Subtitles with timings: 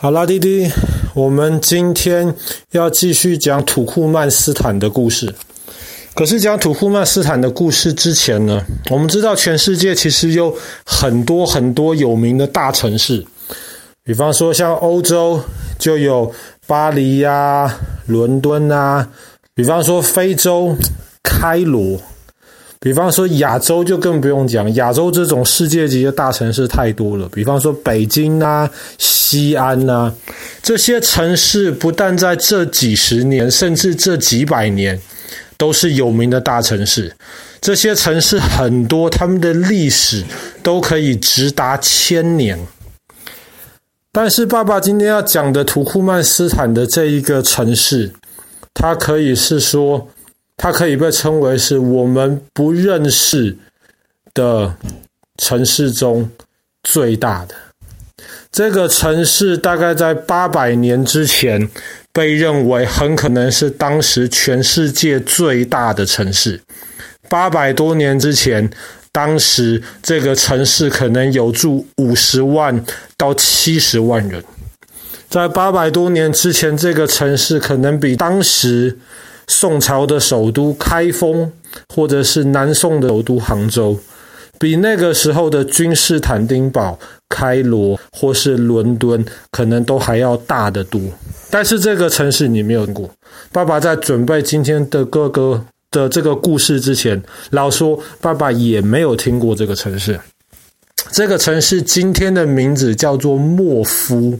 [0.00, 0.70] 好啦，弟弟，
[1.12, 2.32] 我们今天
[2.70, 5.34] 要继续讲土库曼斯坦的故事。
[6.14, 10.56] 可是讲土库曼斯坦的故事之前呢，我们知道全世界其实有
[10.86, 13.26] 很多很多有名的大城市，
[14.04, 15.42] 比方说像欧洲
[15.80, 16.32] 就有
[16.68, 19.08] 巴黎呀、啊、伦敦啊，
[19.52, 20.76] 比方说非洲
[21.24, 22.00] 开罗。
[22.80, 27.28] 比方说亚洲就更不用讲，亚洲这种世界级的大城市太多了。
[27.30, 30.14] 比方说北京啊、西安啊，
[30.62, 35.00] 这些城市不但在这几十年，甚至这几百年，
[35.56, 37.12] 都是有名的大城市。
[37.60, 40.22] 这些城市很多，他们的历史
[40.62, 42.56] 都可以直达千年。
[44.12, 48.12] 但是爸爸今天要讲的土库曼斯坦的这一个城市，
[48.72, 50.08] 它可以是说。
[50.60, 53.56] 它可以被称为是我们不认识
[54.34, 54.74] 的
[55.36, 56.28] 城市中
[56.82, 57.54] 最大的。
[58.50, 61.70] 这个城市大概在八百年之前
[62.12, 66.60] 被认为很可能是当时全世界最大的城市。
[67.28, 68.68] 八百多年之前，
[69.12, 72.84] 当时这个城市可能有住五十万
[73.16, 74.42] 到七十万人。
[75.30, 78.98] 在八百多年之前，这个城市可能比当时。
[79.48, 81.50] 宋朝的首都开封，
[81.92, 83.98] 或者是南宋的首都杭州，
[84.60, 86.96] 比那个时候的君士坦丁堡、
[87.28, 91.00] 开罗或是伦敦，可能都还要大得多。
[91.50, 93.10] 但是这个城市你没有听过。
[93.50, 100.20] 爸爸在准备今天的哥哥的这个故事之前，老说爸爸也没有听过这个城市。
[101.10, 104.38] 这个城市今天的名字叫做莫夫。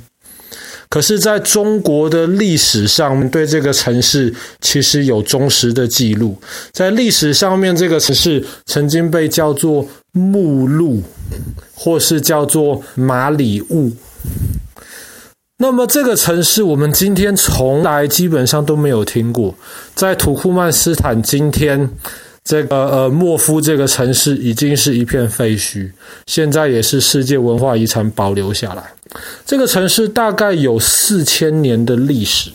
[0.91, 6.37] 可是，在中国的历史上，对这个城市其实有忠实的记录。
[6.73, 11.03] 在历史上面，这个城市曾经被叫做目录，
[11.75, 13.93] 或是叫做马里乌。
[15.59, 19.55] 那么，这个城市我们今天从来基本上都没有听过。
[19.95, 21.91] 在土库曼斯坦，今天。
[22.49, 25.93] 这个呃，莫夫这个城市已经是一片废墟，
[26.27, 28.83] 现在也是世界文化遗产保留下来。
[29.45, 32.51] 这个城市大概有四千年的历史。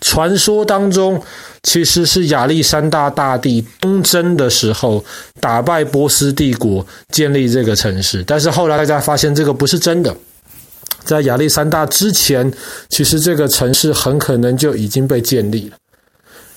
[0.00, 1.22] 传说当中，
[1.62, 5.04] 其实是亚历山大大帝东征的时候
[5.38, 8.24] 打败波斯帝国，建立这个城市。
[8.26, 10.12] 但是后来大家发现这个不是真的，
[11.04, 12.52] 在亚历山大之前，
[12.88, 15.76] 其实这个城市很可能就已经被建立了。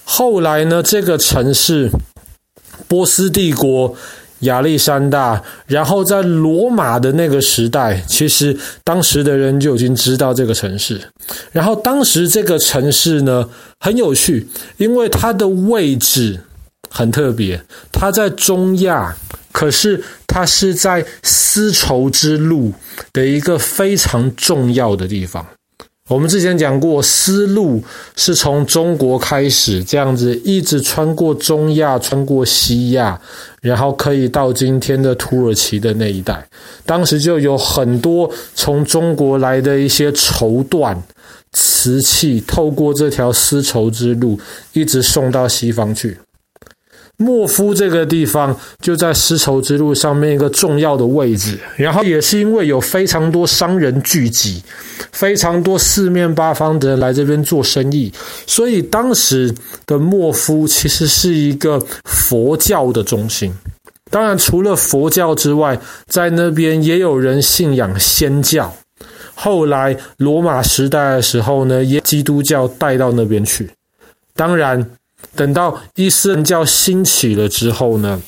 [0.03, 1.91] 后来呢，这个城市。
[2.87, 3.95] 波斯帝国、
[4.39, 11.01] 亚历山大，然后在罗马的那个时代，其实当时的人就已经知道这个城市。
[11.51, 13.49] 然后当时这个城市呢，
[13.79, 14.47] 很有趣，
[14.77, 16.41] 因为它的位置
[16.89, 19.15] 很特别，它在中亚，
[19.51, 22.73] 可是它是在丝绸之路
[23.13, 25.45] 的一个非常重要的地方。
[26.07, 27.83] 我们之前讲过，丝路
[28.15, 33.19] 是从中国开始，这样子一直穿过中亚，穿过西亚，
[33.59, 36.47] 然后可以到今天的土耳其的那一带。
[36.85, 40.95] 当时就有很多从中国来的一些绸缎、
[41.53, 44.39] 瓷器，透过这条丝绸之路，
[44.73, 46.15] 一直送到西方去。
[47.17, 54.61] 莫夫这个地方就在丝绸之路上面一个重要的位置，然后也是因为有非常多商人聚集，
[55.13, 58.11] 非常多四面八方的人来这边做生意，
[58.45, 59.53] 所以当时
[59.85, 63.53] 的莫夫其实是一个佛教的中心。
[64.11, 68.73] 当然，除了佛教之外，在那边也有人信仰仙教。
[69.33, 73.69] 后来罗马时代的时候呢，也基督教带到那边去。
[74.35, 74.85] 当然。
[75.33, 78.21] 等到伊斯兰教兴起了之后呢，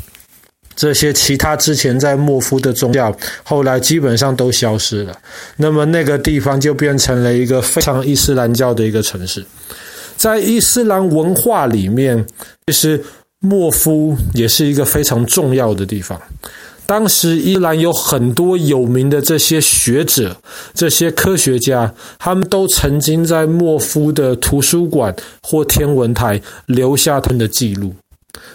[0.75, 5.17] 这些其他之前在莫夫的宗教，后来基本上都消失了。
[5.57, 9.45] 那么那个地方就变成了一个非常伊斯兰教的一个城市。
[10.15, 12.25] 在伊斯兰文化里面，
[12.65, 13.03] 其实
[13.39, 16.19] 莫夫也是一个非常重要的地方。
[16.87, 20.37] 当时依然有很多有名的这些学者、
[20.73, 25.13] 这些科学家，他们都曾经在莫夫的图书馆
[25.43, 27.93] 或天文台留下他们的记录。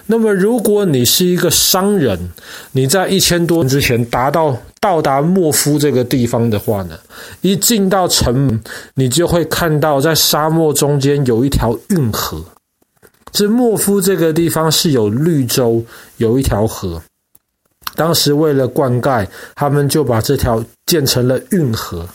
[0.07, 2.31] 那么，如果你是一个商人，
[2.73, 6.99] 你在一千多年之前达到到达莫夫这个地方的话呢，
[7.43, 8.63] 一进到城门，
[8.95, 12.43] 你就会看到在沙漠中间有一条运河。
[13.31, 15.85] 这莫夫这个地方是有绿洲，
[16.17, 17.03] 有一条河。
[17.95, 22.07] 当时为了灌溉，他们就把这条建成了运河。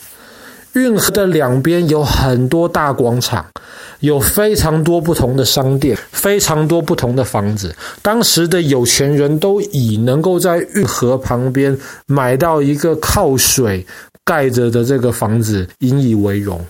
[0.73, 3.43] 运河的两边有很多大广场，
[4.01, 7.75] 有非常多不同的商店，非常多不同的房子。
[8.03, 11.75] 当时的有钱人都以能够在运河旁边
[12.05, 13.83] 买到一个靠水
[14.23, 16.63] 盖着的这个房子引以为荣。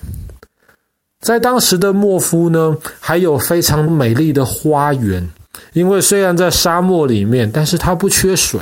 [1.20, 5.28] 在当时的莫夫呢，还有非常美丽的花园，
[5.74, 8.62] 因为虽然在沙漠里面，但是它不缺水。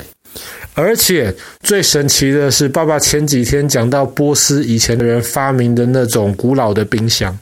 [0.76, 7.36] 而且最神奇的是，爸爸前几天讲到波斯以前的人发明的那种古老的冰箱。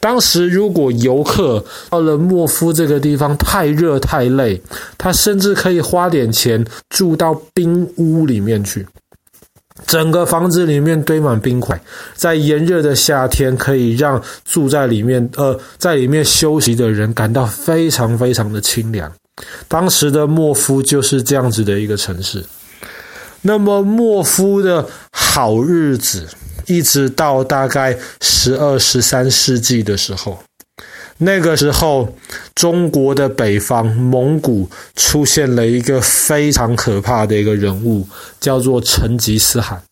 [0.00, 4.60] 当时如果游客到了莫夫这个地方太热太累，
[4.96, 8.86] 他甚至可以花点钱住到冰屋里面去，
[9.86, 11.78] 整个房子里面堆满冰块，
[12.14, 19.12] 在炎热的夏天可以让住在里面呃在里面休息的人感到非常非常的清凉。
[19.68, 22.42] 当时的莫夫就是这样子的一个城市。
[23.42, 26.28] 那么，莫夫的好日子，
[26.66, 30.38] 一直到大概十二、十三世纪的时候，
[31.18, 32.14] 那个时候，
[32.54, 38.06] 中国的北方蒙古出现了一个非常可怕的一个人物，
[38.38, 39.82] 叫做成吉思汗。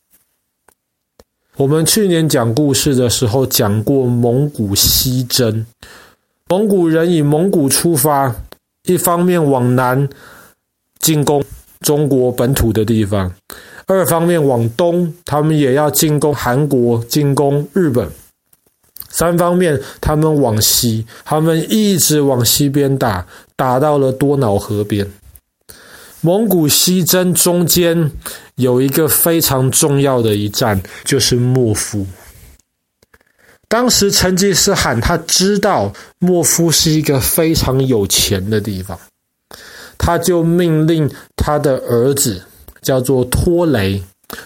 [1.57, 5.67] 我们去年讲故事的时候讲过蒙古西征，
[6.49, 8.35] 蒙古人以蒙古出发，
[8.85, 10.09] 一方面往南
[11.01, 11.43] 进攻。
[11.81, 13.33] 中国本土的地方，
[13.87, 18.07] 二方面往东，他们也要进攻韩国、进攻日本；
[19.09, 23.27] 三方面，他们往西，他们一直往西边打，
[23.57, 25.07] 打到了多瑙河边。
[26.21, 28.11] 蒙古西征中间
[28.57, 32.05] 有一个非常重要的一战，就是莫夫。
[33.69, 38.99] 当时成吉思汗他知道莫夫是一个非常有钱的地方。
[39.99, 42.41] 他就命令他的儿子
[42.81, 44.03] 叫做托雷，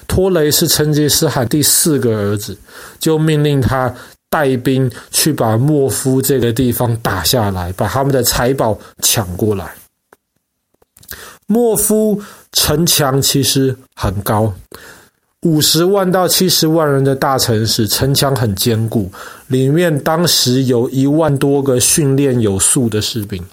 [0.08, 2.56] 托雷是成吉思汗第四个儿子，
[2.98, 3.94] 就命令他
[4.28, 9.72] 带兵去把莫夫这个地方打下来，把他们的财宝抢过来。
[11.46, 12.20] 莫夫
[12.52, 14.52] 城墙其实很高，
[15.42, 19.12] 五十万到七十万人的大城市，城墙很坚固，
[19.48, 23.44] 里面当时有一万多个训练有素的士兵。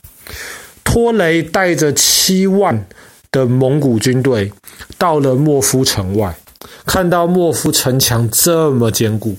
[0.91, 2.87] 托雷带着七万
[3.29, 4.51] 的蒙古军队
[4.97, 6.35] 到了莫夫城外，
[6.83, 9.37] 看到莫夫城墙这么坚固，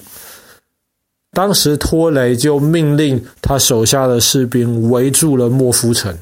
[1.32, 6.17] 当时托雷就命令他手下的士兵围住了莫夫城，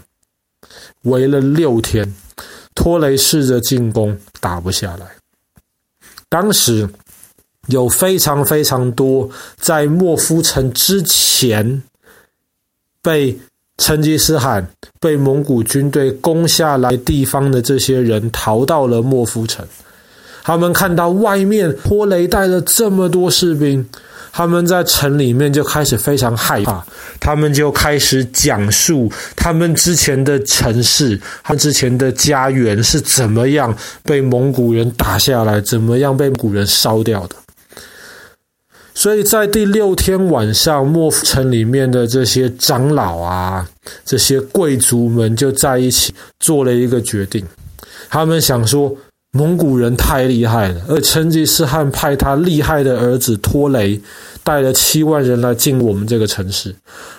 [1.03, 2.15] 围了六天。
[2.75, 5.07] 托雷试着进攻，打不下来。
[6.31, 6.89] 当时
[7.67, 9.29] 有非常非常多
[9.59, 11.83] 在莫夫城之前
[13.03, 13.39] 被。
[13.79, 14.69] 成吉思汗
[15.01, 19.65] 被蒙古军队攻下来地方的这些人逃到了莫夫城，
[20.43, 23.89] 他们看到外面托雷带了这么多士兵，
[24.33, 26.85] 他们在城里面就开始非常害怕，
[27.21, 37.37] 他们就开始讲述他们之前的城市、他们之前的家园是怎么样被蒙古人打下来，怎么样被蒙古人烧掉的。
[38.99, 43.65] 所以在第六天晚上，莫夫城里面的这些长老啊，
[44.05, 47.47] 这些贵族们就在一起做了一个决定。
[48.09, 48.93] 他们想说，
[49.31, 54.01] 蒙古人太厉害了，而成吉思汗派他厉害的儿子托雷
[54.43, 56.75] 带了七万人来进我们这个城市。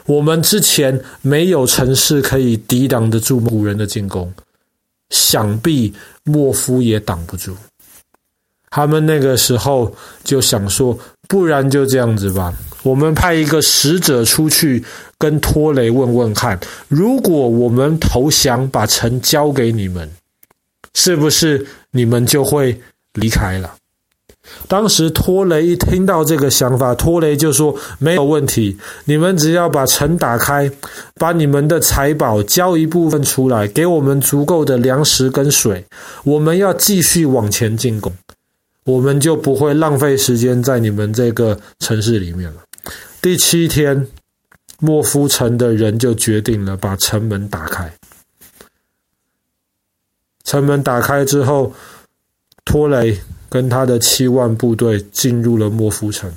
[0.05, 4.29] 我们之前没有城市可以抵挡得住蒙古人的进攻，
[5.11, 5.93] 想必
[6.25, 7.55] 莫夫也挡不住。
[8.69, 10.99] 他们那个时候就想说。
[11.29, 14.83] 不然就这样子吧，我们派一个使者出去
[15.19, 20.09] 跟托雷问问看，如果我们投降，把城交给你们，
[20.95, 22.81] 是不是你们就会
[23.13, 23.75] 离开了？
[24.67, 28.75] 当时托雷一听到这个想法，托雷就说没有问题，
[29.05, 30.71] 你们只要把城打开，
[31.15, 35.85] 把你们的财宝交一部分出来，给我们足够的粮食跟水，
[36.23, 38.11] 我们要继续往前进攻。
[38.89, 42.63] 我们就不会浪费时间在你们这个城市里面了。
[43.21, 44.07] 第七天，
[44.79, 47.93] 莫夫城的人就决定了把城门打开。
[50.43, 51.71] 城门打开之后，
[52.65, 56.33] 托雷跟他的七万部队进入了莫夫城。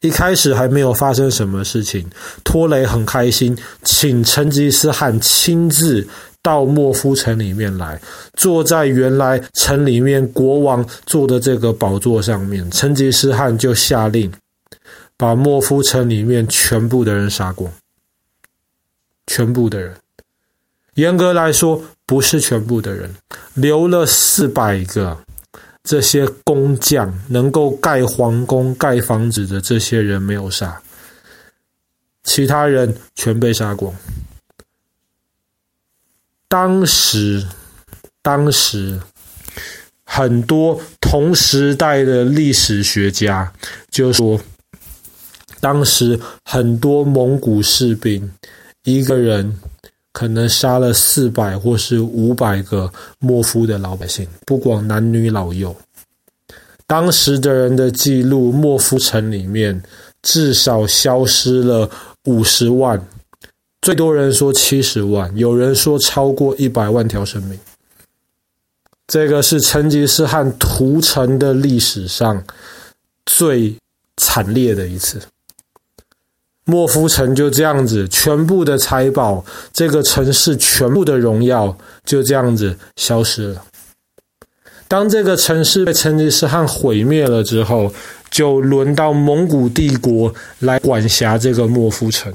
[0.00, 2.08] 一开始还没有发生什么事情，
[2.42, 6.08] 托雷很开心，请成吉思汗亲自。
[6.42, 8.00] 到莫夫城里面来，
[8.34, 12.70] 坐在原来城里面国王坐的这个宝座上面。
[12.70, 14.32] 成吉思汗就下令，
[15.16, 17.70] 把莫夫城里面全部的人杀光。
[19.26, 19.94] 全部的人，
[20.94, 23.14] 严格来说不是全部的人，
[23.54, 25.16] 留了四百个
[25.84, 30.80] 这些工匠，能够盖皇宫、盖房子的这些人没有杀，
[32.24, 33.94] 其他人全被杀光。
[36.50, 37.46] 当时，
[38.22, 38.98] 当时
[40.04, 43.50] 很多同时代的历史学家
[43.88, 44.40] 就说，
[45.60, 48.28] 当时很多蒙古士兵
[48.82, 49.56] 一个人
[50.12, 55.74] 可能杀了四百或是五百个莫夫的老百姓，不管男女老幼。
[56.84, 59.80] 当时的人的记录，莫夫城里面
[60.22, 61.88] 至少消失了
[62.24, 63.00] 五十万，
[63.82, 67.58] 最多人说七十万，有人说超过一百万条生命。
[69.06, 72.44] 这个是成吉思汗屠城的历史上
[73.26, 73.74] 最
[74.16, 75.20] 惨烈的一次。
[76.64, 83.64] 莫夫城就这样子，全部的财宝，这个城市全部的荣耀就这样子消失了。
[84.86, 87.92] 当这个城市被成吉思汗毁灭了之后，
[88.30, 92.32] 就轮到蒙古帝国来管辖这个莫夫城。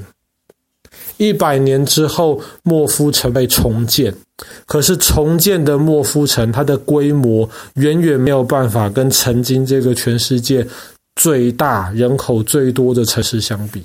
[1.16, 4.14] 一百年之后，莫夫城被重建，
[4.66, 10.66] 可是重建的莫夫城，它的规模远远没有办法跟曾经这个全世界
[11.16, 13.82] 最大、人口最多的城市相比。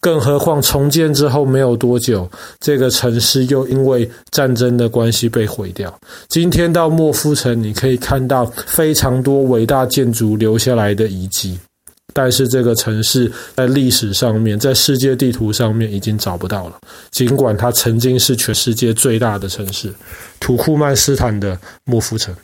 [0.00, 5.98] 更何况重建之后没有多久，这个城市又因为战争的关系被毁掉。
[6.28, 11.58] 今天到莫夫城，你可以看到非常多伟大建筑留下来的遗迹，
[12.14, 16.78] 但是这个城市在历史上面，在世界地图上面已经找不到了。
[17.10, 19.92] 尽管它曾经是全世界最大的城市——
[20.40, 22.34] 土库曼斯坦的莫夫城。